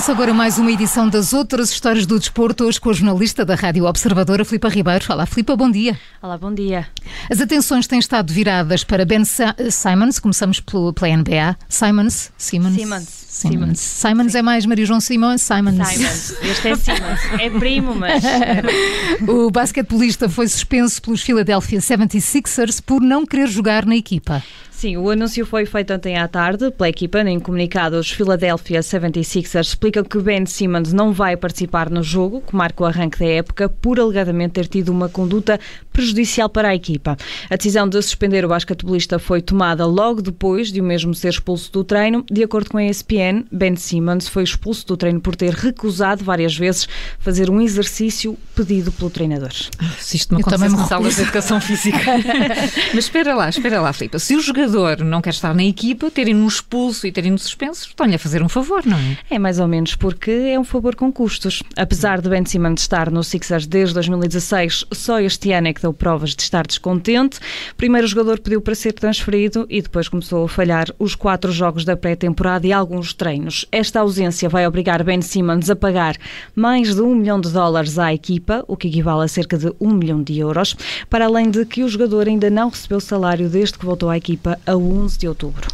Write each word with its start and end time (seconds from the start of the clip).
Começa 0.00 0.12
agora 0.12 0.32
mais 0.32 0.58
uma 0.58 0.72
edição 0.72 1.06
das 1.10 1.34
outras 1.34 1.70
histórias 1.70 2.06
do 2.06 2.18
desporto, 2.18 2.64
hoje 2.64 2.80
com 2.80 2.88
a 2.88 2.92
jornalista 2.94 3.44
da 3.44 3.54
Rádio 3.54 3.84
Observadora, 3.84 4.46
Filipa 4.46 4.70
Ribeiro. 4.70 5.04
Olá, 5.10 5.26
Filipa, 5.26 5.54
bom 5.54 5.70
dia. 5.70 5.94
Olá, 6.22 6.38
bom 6.38 6.54
dia. 6.54 6.86
As 7.30 7.38
atenções 7.38 7.86
têm 7.86 7.98
estado 7.98 8.32
viradas 8.32 8.82
para 8.82 9.04
Ben 9.04 9.24
Simons, 9.26 10.18
começamos 10.18 10.58
pelo, 10.58 10.94
pela 10.94 11.14
NBA. 11.14 11.54
Simons? 11.68 12.32
Simons. 12.38 12.74
Simons. 12.76 13.08
Simons. 13.28 13.78
Simons 13.78 14.34
é 14.34 14.40
mais 14.40 14.64
Maria 14.64 14.86
João 14.86 15.00
Simons? 15.00 15.42
Simons. 15.42 15.86
Simons. 15.86 16.34
Este 16.44 16.68
é 16.68 16.76
Simons. 16.76 17.20
É 17.38 17.50
primo, 17.50 17.94
mas. 17.94 18.24
o 19.28 19.50
basquetebolista 19.50 20.30
foi 20.30 20.48
suspenso 20.48 21.02
pelos 21.02 21.20
Philadelphia 21.20 21.78
76ers 21.78 22.80
por 22.80 23.02
não 23.02 23.26
querer 23.26 23.48
jogar 23.48 23.84
na 23.84 23.96
equipa. 23.96 24.42
Sim, 24.80 24.96
o 24.96 25.10
anúncio 25.10 25.44
foi 25.44 25.66
feito 25.66 25.92
ontem 25.92 26.16
à 26.16 26.26
tarde 26.26 26.70
pela 26.70 26.88
equipa. 26.88 27.20
Em 27.20 27.38
comunicado, 27.38 27.98
os 27.98 28.10
Philadelphia 28.10 28.80
76ers 28.80 29.60
explicam 29.60 30.02
que 30.02 30.18
Ben 30.18 30.46
Simmons 30.46 30.90
não 30.90 31.12
vai 31.12 31.36
participar 31.36 31.90
no 31.90 32.02
jogo, 32.02 32.40
que 32.40 32.56
marca 32.56 32.82
o 32.82 32.86
arranque 32.86 33.18
da 33.18 33.26
época, 33.26 33.68
por 33.68 34.00
alegadamente 34.00 34.54
ter 34.54 34.66
tido 34.66 34.88
uma 34.88 35.06
conduta 35.06 35.60
prejudicial 35.92 36.48
para 36.48 36.68
a 36.68 36.74
equipa. 36.74 37.16
A 37.48 37.56
decisão 37.56 37.88
de 37.88 38.00
suspender 38.02 38.44
o 38.44 38.48
basquetebolista 38.48 39.18
foi 39.18 39.42
tomada 39.42 39.86
logo 39.86 40.22
depois 40.22 40.72
de 40.72 40.80
o 40.80 40.84
mesmo 40.84 41.14
ser 41.14 41.28
expulso 41.28 41.72
do 41.72 41.84
treino. 41.84 42.24
De 42.30 42.42
acordo 42.42 42.70
com 42.70 42.78
a 42.78 42.84
ESPN, 42.84 43.44
Ben 43.50 43.76
Simmons 43.76 44.28
foi 44.28 44.42
expulso 44.42 44.86
do 44.86 44.96
treino 44.96 45.20
por 45.20 45.36
ter 45.36 45.52
recusado 45.52 46.24
várias 46.24 46.56
vezes 46.56 46.88
fazer 47.18 47.50
um 47.50 47.60
exercício 47.60 48.36
pedido 48.54 48.92
pelo 48.92 49.10
treinador. 49.10 49.52
Se 49.98 50.16
isto 50.16 50.34
me 50.34 50.40
acontece 50.40 50.68
na 50.68 50.86
sala 50.86 51.08
de 51.08 51.20
educação 51.20 51.60
física. 51.60 51.98
Mas 52.94 53.04
espera 53.04 53.34
lá, 53.34 53.48
espera 53.48 53.80
lá, 53.80 53.92
Filipe. 53.92 54.18
Se 54.18 54.36
o 54.36 54.40
jogador 54.40 55.02
não 55.02 55.20
quer 55.20 55.30
estar 55.30 55.54
na 55.54 55.64
equipa, 55.64 56.10
terem-no 56.10 56.46
expulso 56.46 57.06
e 57.06 57.12
terem-no 57.12 57.38
suspenso, 57.38 57.88
estão-lhe 57.88 58.14
a 58.14 58.18
fazer 58.18 58.42
um 58.42 58.48
favor, 58.48 58.84
não 58.84 58.96
é? 58.96 59.18
É 59.30 59.38
mais 59.38 59.58
ou 59.58 59.68
menos 59.68 59.94
porque 59.94 60.30
é 60.30 60.58
um 60.58 60.64
favor 60.64 60.94
com 60.94 61.12
custos. 61.12 61.62
Apesar 61.76 62.20
de 62.20 62.28
Ben 62.28 62.44
Simmons 62.44 62.82
estar 62.82 63.10
no 63.10 63.22
Sixers 63.22 63.66
desde 63.66 63.94
2016, 63.94 64.86
só 64.92 65.20
este 65.20 65.52
ano 65.52 65.68
é 65.68 65.72
que 65.72 65.80
deu 65.80 65.89
provas 65.92 66.34
de 66.34 66.42
estar 66.42 66.66
descontente. 66.66 67.38
Primeiro 67.76 68.06
o 68.06 68.10
jogador 68.10 68.40
pediu 68.40 68.60
para 68.60 68.74
ser 68.74 68.92
transferido 68.92 69.66
e 69.68 69.82
depois 69.82 70.08
começou 70.08 70.44
a 70.44 70.48
falhar 70.48 70.88
os 70.98 71.14
quatro 71.14 71.52
jogos 71.52 71.84
da 71.84 71.96
pré-temporada 71.96 72.66
e 72.66 72.72
alguns 72.72 73.12
treinos. 73.12 73.66
Esta 73.70 74.00
ausência 74.00 74.48
vai 74.48 74.66
obrigar 74.66 75.02
Ben 75.02 75.20
Simmons 75.20 75.70
a 75.70 75.76
pagar 75.76 76.16
mais 76.54 76.94
de 76.94 77.00
um 77.00 77.14
milhão 77.14 77.40
de 77.40 77.50
dólares 77.50 77.98
à 77.98 78.12
equipa, 78.12 78.64
o 78.66 78.76
que 78.76 78.88
equivale 78.88 79.24
a 79.24 79.28
cerca 79.28 79.56
de 79.56 79.72
um 79.80 79.90
milhão 79.90 80.22
de 80.22 80.38
euros, 80.38 80.76
para 81.08 81.26
além 81.26 81.50
de 81.50 81.64
que 81.64 81.82
o 81.82 81.88
jogador 81.88 82.28
ainda 82.28 82.50
não 82.50 82.68
recebeu 82.68 83.00
salário 83.00 83.48
desde 83.48 83.78
que 83.78 83.86
voltou 83.86 84.08
à 84.10 84.16
equipa 84.16 84.58
a 84.66 84.76
11 84.76 85.18
de 85.18 85.28
outubro. 85.28 85.66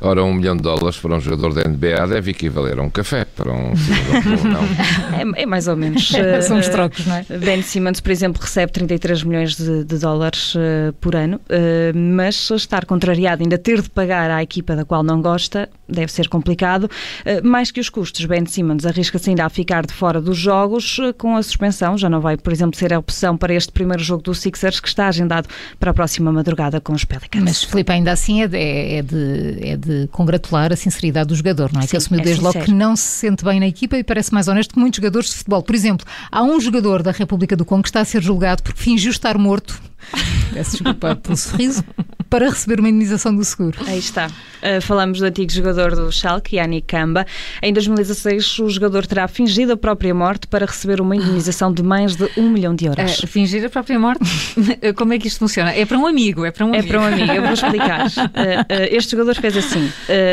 Ora, 0.00 0.22
um 0.24 0.34
milhão 0.34 0.56
de 0.56 0.62
dólares 0.62 0.98
para 0.98 1.16
um 1.16 1.20
jogador 1.20 1.54
da 1.54 1.68
NBA 1.68 2.06
deve 2.08 2.30
equivaler 2.30 2.78
a 2.78 2.82
um 2.82 2.90
café 2.90 3.24
para 3.24 3.52
um 3.52 3.72
não. 4.44 4.64
É, 5.14 5.42
é, 5.42 5.46
mais 5.46 5.68
ou 5.68 5.76
menos. 5.76 6.12
São 6.42 6.58
os 6.58 6.68
trocos, 6.68 7.06
não 7.06 7.16
é? 7.16 7.24
Ben 7.38 7.62
Simmons, 7.62 8.00
por 8.00 8.10
exemplo, 8.10 8.42
recebe 8.42 8.72
33 8.72 9.22
milhões 9.22 9.56
de, 9.56 9.84
de 9.84 9.98
dólares 9.98 10.54
uh, 10.54 10.92
por 11.00 11.14
ano, 11.14 11.36
uh, 11.36 11.96
mas 11.96 12.50
estar 12.50 12.84
contrariado, 12.84 13.42
ainda 13.42 13.56
ter 13.56 13.80
de 13.80 13.88
pagar 13.88 14.30
à 14.30 14.42
equipa 14.42 14.74
da 14.74 14.84
qual 14.84 15.02
não 15.02 15.22
gosta, 15.22 15.68
deve 15.88 16.10
ser 16.10 16.28
complicado. 16.28 16.84
Uh, 16.84 17.46
mais 17.46 17.70
que 17.70 17.80
os 17.80 17.88
custos, 17.88 18.24
Ben 18.24 18.44
Simmons 18.46 18.84
arrisca-se 18.84 19.30
ainda 19.30 19.44
a 19.44 19.48
ficar 19.48 19.86
de 19.86 19.92
fora 19.92 20.20
dos 20.20 20.36
jogos 20.36 20.98
com 21.16 21.36
a 21.36 21.42
suspensão. 21.42 21.96
Já 21.96 22.08
não 22.08 22.20
vai, 22.20 22.36
por 22.36 22.52
exemplo, 22.52 22.78
ser 22.78 22.92
a 22.92 22.98
opção 22.98 23.36
para 23.36 23.54
este 23.54 23.72
primeiro 23.72 24.02
jogo 24.02 24.22
do 24.22 24.34
Sixers, 24.34 24.80
que 24.80 24.88
está 24.88 25.08
agendado 25.08 25.48
para 25.78 25.90
a 25.90 25.94
próxima 25.94 26.32
madrugada 26.32 26.80
com 26.80 26.92
os 26.92 27.04
Pelicans. 27.04 27.42
Mas, 27.44 27.64
Felipe, 27.64 27.92
ainda 27.92 28.12
assim 28.12 28.42
é 28.42 28.48
de, 28.48 28.58
é 28.58 29.02
de, 29.02 29.58
é 29.62 29.76
de 29.76 29.93
congratular 30.10 30.72
a 30.72 30.76
sinceridade 30.76 31.28
do 31.28 31.34
jogador, 31.34 31.72
não 31.72 31.80
é? 31.80 31.82
Sim, 31.82 31.90
que 31.90 31.96
assumiu 31.96 32.20
é 32.20 32.24
desde 32.24 32.42
sincero. 32.42 32.58
logo 32.58 32.66
que 32.66 32.72
não 32.72 32.96
se 32.96 33.02
sente 33.02 33.44
bem 33.44 33.60
na 33.60 33.66
equipa 33.66 33.96
e 33.96 34.04
parece 34.04 34.32
mais 34.32 34.48
honesto 34.48 34.74
que 34.74 34.80
muitos 34.80 34.96
jogadores 34.96 35.30
de 35.30 35.36
futebol. 35.36 35.62
Por 35.62 35.74
exemplo, 35.74 36.06
há 36.30 36.42
um 36.42 36.60
jogador 36.60 37.02
da 37.02 37.10
República 37.10 37.56
do 37.56 37.64
Congo 37.64 37.82
que 37.82 37.88
está 37.88 38.00
a 38.00 38.04
ser 38.04 38.22
julgado 38.22 38.62
porque 38.62 38.80
fingiu 38.80 39.10
estar 39.10 39.36
morto. 39.38 39.80
Peço 40.52 40.72
desculpa 40.72 41.16
pelo 41.16 41.36
sorriso 41.36 41.82
para 42.34 42.50
receber 42.50 42.80
uma 42.80 42.88
indenização 42.88 43.32
do 43.32 43.44
seguro. 43.44 43.78
Aí 43.86 44.00
está. 44.00 44.26
Uh, 44.26 44.80
falamos 44.80 45.20
do 45.20 45.24
antigo 45.24 45.52
jogador 45.52 45.94
do 45.94 46.10
Schalke, 46.10 46.56
Yannick 46.56 46.88
Kamba. 46.88 47.24
Em 47.62 47.72
2016, 47.72 48.58
o 48.58 48.68
jogador 48.68 49.06
terá 49.06 49.28
fingido 49.28 49.74
a 49.74 49.76
própria 49.76 50.12
morte 50.12 50.48
para 50.48 50.66
receber 50.66 51.00
uma 51.00 51.14
indenização 51.14 51.72
de 51.72 51.80
mais 51.80 52.16
de 52.16 52.28
um 52.36 52.50
milhão 52.50 52.74
de 52.74 52.86
euros. 52.86 53.20
Uh, 53.20 53.26
fingir 53.28 53.64
a 53.64 53.70
própria 53.70 54.00
morte? 54.00 54.24
Como 54.96 55.12
é 55.12 55.18
que 55.20 55.28
isto 55.28 55.38
funciona? 55.38 55.72
É 55.72 55.86
para 55.86 55.96
um 55.96 56.08
amigo, 56.08 56.44
é 56.44 56.50
para 56.50 56.66
um 56.66 56.74
é 56.74 56.78
amigo. 56.80 56.88
É 56.88 56.90
para 56.90 57.00
um 57.02 57.06
amigo, 57.06 57.32
eu 57.34 57.42
vou 57.42 57.52
explicar. 57.54 58.06
Uh, 58.08 58.64
este 58.90 59.12
jogador 59.12 59.36
fez 59.36 59.56
assim, 59.56 59.88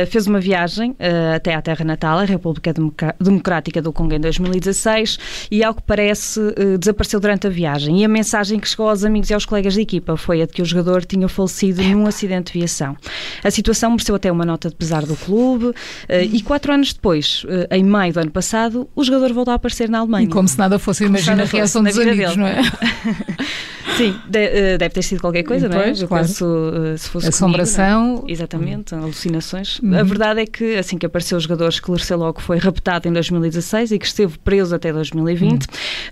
fez 0.09 0.25
uma 0.25 0.39
viagem 0.39 0.95
até 1.35 1.53
à 1.53 1.61
terra 1.61 1.85
natal, 1.85 2.17
a 2.17 2.23
República 2.23 2.73
Democrática 3.19 3.79
do 3.79 3.93
Congo, 3.93 4.15
em 4.15 4.19
2016, 4.19 5.19
e 5.51 5.63
ao 5.63 5.75
que 5.75 5.83
parece 5.83 6.39
desapareceu 6.79 7.19
durante 7.19 7.45
a 7.45 7.49
viagem. 7.49 8.01
E 8.01 8.05
a 8.05 8.07
mensagem 8.07 8.59
que 8.59 8.67
chegou 8.67 8.89
aos 8.89 9.03
amigos 9.03 9.29
e 9.29 9.35
aos 9.35 9.45
colegas 9.45 9.75
de 9.75 9.81
equipa 9.81 10.17
foi 10.17 10.41
a 10.41 10.47
de 10.47 10.53
que 10.53 10.61
o 10.63 10.65
jogador 10.65 11.05
tinha 11.05 11.27
falecido 11.27 11.90
num 11.95 12.07
acidente 12.07 12.53
de 12.53 12.59
viação. 12.59 12.95
A 13.43 13.51
situação 13.51 13.91
mereceu 13.91 14.15
até 14.15 14.31
uma 14.31 14.45
nota 14.45 14.69
de 14.69 14.75
pesar 14.75 15.05
do 15.05 15.15
clube 15.15 15.73
eh, 16.07 16.23
e 16.25 16.41
quatro 16.41 16.73
anos 16.73 16.93
depois, 16.93 17.45
eh, 17.47 17.77
em 17.77 17.83
maio 17.83 18.13
do 18.13 18.19
ano 18.19 18.31
passado, 18.31 18.89
o 18.95 19.03
jogador 19.03 19.33
voltou 19.33 19.51
a 19.51 19.55
aparecer 19.55 19.89
na 19.89 19.99
Alemanha. 19.99 20.25
E 20.25 20.29
como 20.29 20.47
se 20.47 20.57
nada 20.57 20.77
fosse, 20.79 21.05
imagina 21.05 21.43
a 21.43 21.45
reação 21.45 21.83
dos 21.83 21.97
amigos, 21.97 22.35
dele. 22.35 22.37
não 22.37 22.47
é? 22.47 22.61
Sim, 23.97 24.15
de, 24.27 24.75
uh, 24.75 24.77
deve 24.77 24.89
ter 24.89 25.01
sido 25.01 25.21
qualquer 25.21 25.43
coisa, 25.43 25.67
depois, 25.67 25.99
não 25.99 26.05
é? 26.05 26.07
Claro. 26.07 26.27
Penso, 26.27 26.45
uh, 26.45 26.97
se 26.97 27.09
fosse 27.09 27.29
Assombração. 27.29 28.15
Comigo, 28.15 28.29
é? 28.29 28.31
Exatamente, 28.31 28.95
uhum. 28.95 29.03
alucinações. 29.03 29.79
Uhum. 29.79 29.97
A 29.97 30.03
verdade 30.03 30.41
é 30.41 30.45
que 30.45 30.77
assim 30.77 30.97
que 30.97 31.05
apareceu 31.05 31.37
o 31.37 31.41
jogador, 31.41 31.69
esclareceu 31.69 32.17
logo 32.17 32.33
que 32.33 32.43
foi 32.43 32.57
raptado 32.57 33.07
em 33.07 33.13
2016 33.13 33.91
e 33.91 33.99
que 33.99 34.05
esteve 34.05 34.37
preso 34.39 34.75
até 34.75 34.91
2020. 34.91 35.51
Uhum. 35.51 35.59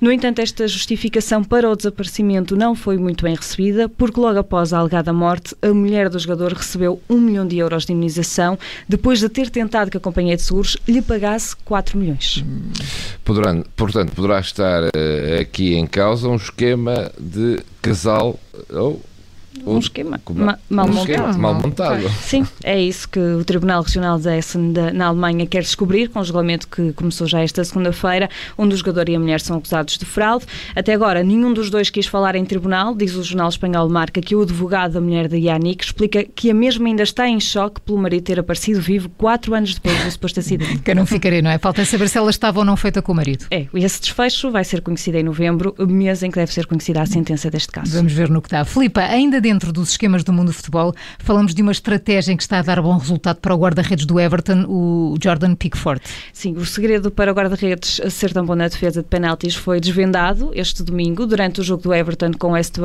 No 0.02 0.12
entanto, 0.12 0.40
esta 0.40 0.68
justificação 0.68 1.44
para 1.44 1.70
o 1.70 1.76
desaparecimento 1.76 2.56
não 2.56 2.76
foi 2.76 2.98
muito 2.98 3.24
bem 3.24 3.36
recebida, 3.36 3.88
porque 3.90 4.20
logo 4.20 4.40
após 4.40 4.74
a 4.74 4.80
alegada 4.80 5.14
morte, 5.14 5.56
a 5.62 5.74
mulher 5.74 6.10
do 6.10 6.18
jogador 6.20 6.54
recebeu 6.54 7.02
um 7.10 7.20
milhão 7.20 7.48
de 7.48 7.58
euros 7.58 7.86
de 7.86 7.94
indenização 7.94 8.58
depois 8.88 9.20
de 9.20 9.30
ter 9.30 9.50
tentado 9.50 9.92
que 9.92 9.98
a 9.98 10.00
companhia 10.00 10.36
de 10.36 10.42
seguros 10.42 10.78
lhe 10.88 11.02
pagasse 11.02 11.56
4 11.66 11.98
milhões. 11.98 12.44
Poderá, 13.24 13.56
portanto, 13.76 14.12
poderá 14.14 14.40
estar 14.40 14.84
uh, 14.84 15.42
aqui 15.42 15.76
em 15.76 15.86
causa 15.86 16.28
um 16.28 16.36
esquema 16.36 17.12
de 17.20 17.59
casal 17.82 18.40
ou 18.70 19.02
um, 19.66 19.80
esquema 19.80 20.20
ma 20.34 20.58
mal 20.70 20.86
um 20.86 20.90
montado. 20.90 21.10
Esquema 21.10 21.38
mal 21.38 21.54
montado. 21.56 22.10
Sim, 22.10 22.46
é 22.64 22.80
isso 22.80 23.08
que 23.08 23.20
o 23.20 23.44
Tribunal 23.44 23.84
Regional 23.84 24.20
de 24.20 24.38
Essen 24.38 24.74
na 24.94 25.08
Alemanha 25.08 25.46
quer 25.46 25.62
descobrir, 25.62 26.10
com 26.10 26.20
o 26.20 26.24
regulamento 26.24 26.68
que 26.68 26.94
começou 26.94 27.28
já 27.28 27.42
esta 27.42 27.64
segunda-feira, 27.64 28.30
onde 28.58 28.74
o 28.74 28.78
jogador 28.78 29.10
e 29.10 29.16
a 29.16 29.20
mulher 29.20 29.42
são 29.42 29.58
acusados 29.58 29.98
de 29.98 30.06
fraude. 30.06 30.46
Até 30.76 30.94
agora, 30.94 31.24
nenhum 31.24 31.54
dos 31.54 31.70
dois 31.70 31.90
quis 31.90 32.08
falar 32.08 32.36
em 32.36 32.46
tribunal, 32.46 32.96
diz 32.96 33.16
o 33.16 33.24
jornal 33.24 33.50
espanhol 33.50 33.90
Marca 33.90 34.22
que 34.22 34.36
o 34.36 34.42
advogado 34.42 34.94
da 34.94 35.02
mulher 35.02 35.28
de 35.28 35.38
Yannick 35.38 35.86
explica 35.86 36.24
que 36.24 36.50
a 36.50 36.54
mesma 36.54 36.88
ainda 36.88 37.04
está 37.04 37.28
em 37.28 37.40
choque 37.40 37.82
pelo 37.82 37.98
marido 37.98 38.24
ter 38.24 38.40
aparecido 38.40 38.82
vivo 38.82 39.10
quatro 39.10 39.54
anos 39.54 39.74
depois 39.76 40.04
do 40.04 40.12
suposto 40.12 40.40
acidente. 40.40 40.80
Que 40.80 40.92
eu 40.92 40.96
não 40.96 41.06
ficarei, 41.06 41.42
não 41.42 41.50
é? 41.50 41.58
Falta 41.58 41.84
saber 41.86 42.10
se 42.10 42.18
ela 42.18 42.30
estava 42.30 42.60
ou 42.60 42.66
não 42.66 42.78
feita 42.78 43.02
com 43.02 43.12
o 43.12 43.16
marido. 43.16 43.46
É, 43.52 43.68
e 43.74 43.84
esse 43.84 44.02
desfecho 44.02 44.52
vai 44.52 44.64
ser 44.64 44.82
conhecido 44.82 45.18
em 45.18 45.24
novembro, 45.24 45.76
mês 45.80 46.24
em 46.24 46.30
que 46.30 46.38
deve 46.38 46.54
ser 46.54 46.66
conhecida 46.66 47.02
a 47.02 47.06
sentença 47.06 47.50
deste 47.50 47.72
caso. 47.72 47.96
Vamos 47.96 48.14
ver 48.14 48.30
no 48.30 48.42
que 48.42 48.50
dá. 48.50 48.64
Filipa, 48.66 49.02
ainda 49.02 49.42
dentro 49.50 49.74
dos 49.74 49.90
esquemas 49.90 50.24
do 50.24 50.32
mundo 50.32 50.50
do 50.50 50.54
futebol, 50.54 50.94
falamos 51.18 51.56
de 51.56 51.64
uma 51.64 51.72
estratégia 51.72 52.38
que 52.38 52.44
está 52.44 52.60
a 52.60 52.62
dar 52.62 52.80
bom 52.84 52.96
resultado 52.98 53.38
para 53.38 53.56
o 53.56 53.58
guarda-redes 53.58 54.06
do 54.06 54.20
Everton, 54.20 54.66
o 54.68 55.18
Jordan 55.22 55.56
Pickford. 55.56 56.00
Sim, 56.32 56.54
o 56.54 56.64
segredo 56.68 57.10
para 57.10 57.32
o 57.32 57.36
guarda-redes 57.36 58.00
ser 58.12 58.32
tão 58.32 58.46
bom 58.46 58.54
na 58.54 58.68
defesa 58.68 59.02
de 59.02 59.08
penaltis 59.08 59.56
foi 59.56 59.80
desvendado 59.80 60.52
este 60.54 60.84
domingo, 60.84 61.26
durante 61.26 61.62
o 61.62 61.64
jogo 61.64 61.82
do 61.82 61.92
Everton 61.92 62.32
com 62.38 62.50
o 62.50 62.52
West 62.52 62.76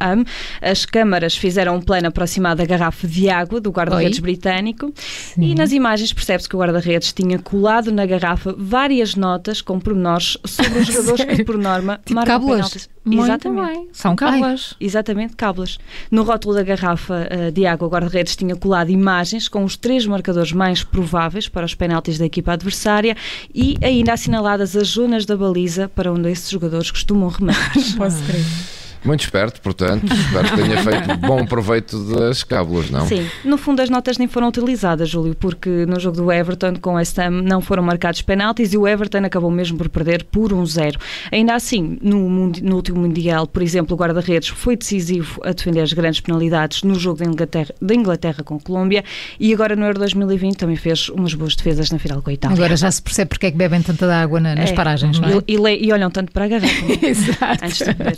Ham. 0.00 0.24
As 0.60 0.84
câmaras 0.84 1.36
fizeram 1.36 1.76
um 1.76 1.80
plano 1.80 2.08
aproximado 2.08 2.58
da 2.58 2.64
garrafa 2.64 3.06
de 3.06 3.30
água 3.30 3.60
do 3.60 3.70
guarda-redes 3.70 4.18
britânico 4.18 4.92
Sim. 4.96 5.42
e 5.42 5.54
nas 5.54 5.70
imagens 5.70 6.12
percebe-se 6.12 6.48
que 6.48 6.56
o 6.56 6.58
guarda-redes 6.58 7.12
tinha 7.12 7.38
colado 7.38 7.92
na 7.92 8.04
garrafa 8.04 8.52
várias 8.58 9.14
notas 9.14 9.62
com 9.62 9.78
pormenores 9.78 10.36
sobre 10.44 10.80
os 10.80 10.86
jogadores 10.90 11.36
que, 11.36 11.44
por 11.44 11.56
norma, 11.56 12.00
tipo 12.04 12.16
marcam 12.16 12.40
penaltis. 12.40 12.89
Muito 13.04 13.24
exatamente. 13.24 13.72
Bem. 13.72 13.88
São 13.92 14.14
cábulas. 14.14 14.74
exatamente, 14.78 15.34
cábulas. 15.34 15.78
No 16.10 16.22
rótulo 16.22 16.54
da 16.54 16.62
garrafa 16.62 17.26
uh, 17.30 17.50
de 17.50 17.64
água, 17.64 17.88
o 17.88 17.90
guarda-redes 17.90 18.36
tinha 18.36 18.54
colado 18.54 18.90
imagens 18.90 19.48
com 19.48 19.64
os 19.64 19.76
três 19.76 20.06
marcadores 20.06 20.52
mais 20.52 20.84
prováveis 20.84 21.48
para 21.48 21.64
os 21.64 21.74
penaltis 21.74 22.18
da 22.18 22.26
equipa 22.26 22.52
adversária 22.52 23.16
e 23.54 23.76
ainda 23.82 24.12
assinaladas 24.12 24.76
as 24.76 24.88
zonas 24.88 25.24
da 25.24 25.36
baliza 25.36 25.88
para 25.88 26.12
onde 26.12 26.30
esses 26.30 26.50
jogadores 26.50 26.90
costumam 26.90 27.28
remar. 27.28 27.72
Posso 27.96 28.22
crer. 28.24 28.79
Muito 29.04 29.20
esperto, 29.22 29.60
portanto, 29.60 30.12
espero 30.12 30.48
que 30.48 30.56
tenha 30.56 30.82
feito 30.82 31.16
bom 31.18 31.44
proveito 31.46 31.98
das 32.14 32.42
cábulas, 32.42 32.90
não? 32.90 33.06
Sim, 33.06 33.26
no 33.44 33.56
fundo 33.56 33.80
as 33.80 33.88
notas 33.88 34.18
nem 34.18 34.28
foram 34.28 34.48
utilizadas, 34.48 35.08
Júlio, 35.08 35.34
porque 35.34 35.86
no 35.86 35.98
jogo 35.98 36.16
do 36.16 36.32
Everton 36.32 36.74
com 36.76 36.94
West 36.94 37.18
Ham 37.18 37.42
não 37.42 37.60
foram 37.60 37.82
marcados 37.82 38.20
penaltis 38.22 38.72
e 38.72 38.78
o 38.78 38.86
Everton 38.86 39.24
acabou 39.24 39.50
mesmo 39.50 39.78
por 39.78 39.88
perder 39.88 40.24
por 40.24 40.52
1-0. 40.52 40.96
Ainda 41.32 41.54
assim, 41.54 41.98
no, 42.02 42.28
no, 42.28 42.76
último 42.76 43.00
Mundial, 43.00 43.46
por 43.46 43.62
exemplo, 43.62 43.94
o 43.94 43.98
guarda-redes 43.98 44.48
foi 44.48 44.76
decisivo 44.76 45.40
a 45.44 45.52
defender 45.52 45.80
as 45.80 45.92
grandes 45.92 46.20
penalidades 46.20 46.82
no 46.82 46.94
jogo 46.94 47.20
da 47.20 47.24
Inglaterra, 47.24 47.74
da 47.80 47.94
Inglaterra 47.94 48.42
com 48.44 48.58
Colômbia 48.60 49.02
e 49.38 49.52
agora 49.54 49.74
no 49.74 49.84
Euro 49.86 49.98
2020 49.98 50.56
também 50.56 50.76
fez 50.76 51.08
umas 51.08 51.32
boas 51.32 51.56
defesas 51.56 51.90
na 51.90 51.98
final 51.98 52.20
com 52.20 52.30
a 52.30 52.32
Itália. 52.32 52.56
Agora 52.56 52.76
já 52.76 52.90
se 52.90 53.00
percebe 53.00 53.30
porque 53.30 53.46
é 53.46 53.50
que 53.50 53.56
bebem 53.56 53.80
tanta 53.80 54.14
água 54.14 54.40
nas 54.40 54.70
é, 54.70 54.72
paragens, 54.74 55.18
não 55.18 55.28
é? 55.28 55.42
E, 55.46 55.56
e, 55.56 55.86
e, 55.86 55.92
olham 55.92 56.10
tanto 56.10 56.32
para 56.32 56.44
a 56.44 56.48
garrafa. 56.48 56.84
Exato. 57.02 57.64
Antes 57.64 57.78
de 57.78 57.94
beber. 57.94 58.16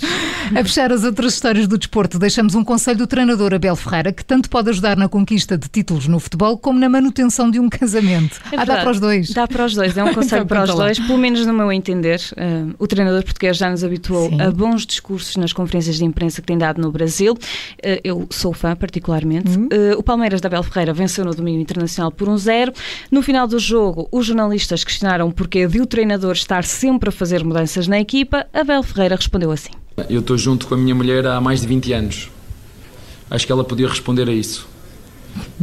Fechar 0.72 0.90
as 0.90 1.04
outras 1.04 1.34
histórias 1.34 1.68
do 1.68 1.76
desporto, 1.76 2.18
deixamos 2.18 2.54
um 2.54 2.64
conselho 2.64 2.96
do 2.96 3.06
treinador 3.06 3.52
Abel 3.52 3.76
Ferreira 3.76 4.10
que 4.10 4.24
tanto 4.24 4.48
pode 4.48 4.70
ajudar 4.70 4.96
na 4.96 5.06
conquista 5.06 5.58
de 5.58 5.68
títulos 5.68 6.08
no 6.08 6.18
futebol 6.18 6.56
como 6.56 6.78
na 6.78 6.88
manutenção 6.88 7.50
de 7.50 7.60
um 7.60 7.68
casamento. 7.68 8.40
É 8.50 8.56
ah, 8.56 8.64
dá 8.64 8.78
para 8.78 8.90
os 8.90 8.98
dois. 8.98 9.30
Dá 9.34 9.46
para 9.46 9.66
os 9.66 9.74
dois, 9.74 9.94
é 9.94 10.02
um 10.02 10.14
conselho 10.16 10.44
então, 10.44 10.46
para 10.46 10.64
os 10.64 10.74
dois, 10.74 10.98
pelo 10.98 11.18
menos 11.18 11.44
no 11.44 11.52
meu 11.52 11.70
entender. 11.70 12.22
Uh, 12.32 12.74
o 12.78 12.86
treinador 12.86 13.22
português 13.22 13.58
já 13.58 13.68
nos 13.68 13.84
habituou 13.84 14.30
Sim. 14.30 14.40
a 14.40 14.50
bons 14.50 14.86
discursos 14.86 15.36
nas 15.36 15.52
conferências 15.52 15.96
de 15.96 16.06
imprensa 16.06 16.40
que 16.40 16.46
tem 16.46 16.56
dado 16.56 16.80
no 16.80 16.90
Brasil. 16.90 17.34
Uh, 17.34 18.00
eu 18.02 18.26
sou 18.30 18.54
fã, 18.54 18.74
particularmente. 18.74 19.50
Uhum. 19.50 19.64
Uh, 19.66 19.98
o 19.98 20.02
Palmeiras 20.02 20.40
da 20.40 20.46
Abel 20.46 20.62
Ferreira 20.62 20.94
venceu 20.94 21.22
no 21.22 21.34
domingo 21.34 21.60
internacional 21.60 22.10
por 22.10 22.30
um 22.30 22.38
zero. 22.38 22.72
No 23.10 23.20
final 23.20 23.46
do 23.46 23.58
jogo, 23.58 24.08
os 24.10 24.24
jornalistas 24.24 24.84
questionaram 24.84 25.28
o 25.28 25.32
porquê 25.34 25.66
de 25.66 25.82
o 25.82 25.86
treinador 25.86 26.32
estar 26.32 26.64
sempre 26.64 27.10
a 27.10 27.12
fazer 27.12 27.44
mudanças 27.44 27.86
na 27.86 28.00
equipa. 28.00 28.46
Abel 28.54 28.82
Ferreira 28.82 29.16
respondeu 29.16 29.50
assim. 29.50 29.81
Eu 30.08 30.20
estou 30.20 30.36
junto 30.36 30.66
com 30.66 30.74
a 30.74 30.78
minha 30.78 30.94
mulher 30.94 31.26
há 31.26 31.40
mais 31.40 31.60
de 31.60 31.66
20 31.66 31.92
anos. 31.92 32.30
Acho 33.30 33.46
que 33.46 33.52
ela 33.52 33.64
podia 33.64 33.88
responder 33.88 34.28
a 34.28 34.32
isso. 34.32 34.66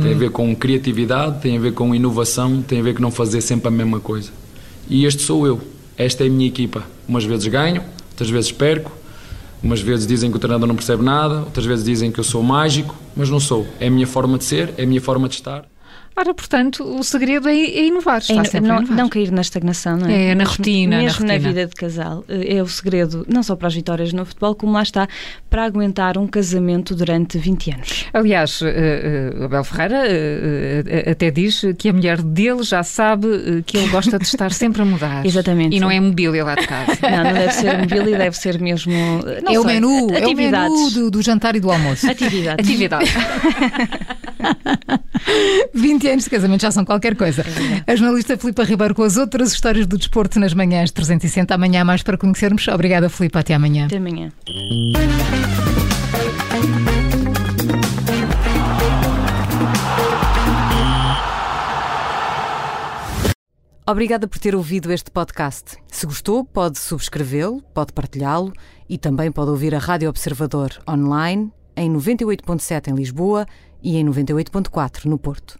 Tem 0.01 0.13
a 0.13 0.17
ver 0.17 0.31
com 0.31 0.55
criatividade, 0.55 1.41
tem 1.41 1.57
a 1.57 1.59
ver 1.59 1.73
com 1.73 1.93
inovação, 1.93 2.61
tem 2.61 2.79
a 2.79 2.83
ver 2.83 2.95
com 2.95 3.01
não 3.01 3.11
fazer 3.11 3.41
sempre 3.41 3.67
a 3.67 3.71
mesma 3.71 3.99
coisa. 3.99 4.31
E 4.89 5.05
este 5.05 5.21
sou 5.21 5.45
eu. 5.45 5.61
Esta 5.97 6.23
é 6.23 6.27
a 6.27 6.29
minha 6.29 6.47
equipa. 6.47 6.83
Umas 7.07 7.23
vezes 7.23 7.45
ganho, 7.47 7.83
outras 8.11 8.29
vezes 8.29 8.51
perco, 8.51 8.91
umas 9.61 9.81
vezes 9.81 10.07
dizem 10.07 10.31
que 10.31 10.37
o 10.37 10.39
treinador 10.39 10.67
não 10.67 10.75
percebe 10.75 11.03
nada, 11.03 11.41
outras 11.41 11.65
vezes 11.65 11.83
dizem 11.85 12.11
que 12.11 12.19
eu 12.19 12.23
sou 12.23 12.41
mágico, 12.41 12.95
mas 13.15 13.29
não 13.29 13.39
sou. 13.39 13.67
É 13.79 13.87
a 13.87 13.91
minha 13.91 14.07
forma 14.07 14.37
de 14.37 14.45
ser, 14.45 14.73
é 14.77 14.83
a 14.83 14.87
minha 14.87 15.01
forma 15.01 15.27
de 15.27 15.35
estar. 15.35 15.65
Ora, 16.19 16.33
portanto, 16.33 16.83
o 16.83 17.01
segredo 17.01 17.47
é, 17.47 17.53
é 17.53 17.85
inovar, 17.85 18.17
está 18.17 18.33
é, 18.33 18.43
sempre 18.43 18.67
não, 18.67 18.79
inovar. 18.79 18.97
não 18.97 19.07
cair 19.07 19.31
na 19.31 19.39
estagnação, 19.39 19.95
não 19.95 20.09
é? 20.09 20.31
É, 20.31 20.35
na 20.35 20.43
rotina. 20.43 20.97
Mesmo 20.97 21.25
na, 21.25 21.33
rotina. 21.33 21.33
na 21.33 21.53
vida 21.53 21.65
de 21.65 21.73
casal. 21.73 22.25
Eh, 22.27 22.57
é 22.57 22.61
o 22.61 22.67
segredo, 22.67 23.25
não 23.29 23.41
só 23.41 23.55
para 23.55 23.69
as 23.69 23.73
vitórias 23.75 24.11
no 24.11 24.25
futebol, 24.25 24.53
como 24.53 24.73
lá 24.73 24.83
está, 24.83 25.07
para 25.49 25.63
aguentar 25.63 26.17
um 26.17 26.27
casamento 26.27 26.93
durante 26.93 27.37
20 27.37 27.71
anos. 27.71 28.05
Aliás, 28.11 28.59
uh, 28.59 28.65
uh, 28.65 29.45
Abel 29.45 29.63
Ferreira 29.63 30.03
uh, 30.03 31.09
até 31.09 31.31
diz 31.31 31.61
que 31.77 31.87
a 31.87 31.93
mulher 31.93 32.21
dele 32.21 32.63
já 32.63 32.83
sabe 32.83 33.63
que 33.65 33.77
ele 33.77 33.87
gosta 33.87 34.19
de 34.19 34.25
estar 34.25 34.51
sempre 34.51 34.81
a 34.81 34.85
mudar. 34.85 35.23
Exatamente. 35.25 35.77
E 35.77 35.79
não 35.79 35.89
é 35.89 36.01
mobília 36.01 36.43
lá 36.43 36.55
de 36.55 36.67
casa. 36.67 36.97
Não, 37.09 37.23
não 37.23 37.33
deve 37.33 37.53
ser 37.53 37.77
mobília, 37.77 38.17
deve 38.17 38.37
ser 38.37 38.59
mesmo. 38.59 38.93
é, 39.49 39.57
o 39.57 39.63
menu, 39.63 40.09
é 40.11 40.27
o 40.27 40.35
menu 40.35 40.89
do, 40.91 41.11
do 41.11 41.21
jantar 41.21 41.55
e 41.55 41.61
do 41.61 41.71
almoço. 41.71 42.09
Atividade. 42.09 42.61
Atividade. 42.61 43.09
20 45.73 46.07
anos 46.07 46.23
de 46.25 46.29
casamento 46.29 46.61
já 46.61 46.71
são 46.71 46.85
qualquer 46.85 47.15
coisa. 47.15 47.43
A 47.85 47.95
jornalista 47.95 48.37
Filipa 48.37 48.63
Ribeiro 48.63 48.95
com 48.95 49.03
as 49.03 49.17
outras 49.17 49.51
histórias 49.53 49.85
do 49.85 49.97
desporto 49.97 50.39
nas 50.39 50.53
manhãs 50.53 50.91
360. 50.91 51.53
Amanhã 51.53 51.83
mais 51.83 52.03
para 52.03 52.17
conhecermos. 52.17 52.67
Obrigada, 52.67 53.09
Filipa. 53.09 53.39
Até 53.39 53.53
amanhã. 53.53 53.85
Até 53.85 53.97
amanhã. 53.97 54.31
Obrigada 63.89 64.27
por 64.27 64.37
ter 64.37 64.53
ouvido 64.53 64.91
este 64.91 65.09
podcast. 65.09 65.75
Se 65.87 66.05
gostou, 66.05 66.45
pode 66.45 66.77
subscrevê-lo, 66.77 67.59
pode 67.73 67.91
partilhá-lo 67.91 68.53
e 68.87 68.99
também 68.99 69.31
pode 69.31 69.49
ouvir 69.49 69.73
a 69.73 69.79
Rádio 69.79 70.07
Observador 70.09 70.69
online 70.87 71.51
em 71.75 71.91
98.7 71.91 72.89
em 72.89 72.93
Lisboa 72.93 73.47
e 73.81 73.97
em 73.97 74.05
98.4 74.05 75.05
no 75.05 75.17
Porto. 75.17 75.57